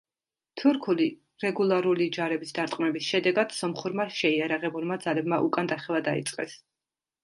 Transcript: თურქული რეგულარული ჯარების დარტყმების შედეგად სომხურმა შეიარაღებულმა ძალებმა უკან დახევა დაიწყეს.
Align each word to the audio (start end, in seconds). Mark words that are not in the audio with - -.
თურქული 0.61 1.05
რეგულარული 1.43 2.07
ჯარების 2.17 2.57
დარტყმების 2.61 3.11
შედეგად 3.11 3.55
სომხურმა 3.61 4.09
შეიარაღებულმა 4.25 5.03
ძალებმა 5.09 5.45
უკან 5.51 5.75
დახევა 5.77 6.07
დაიწყეს. 6.13 6.63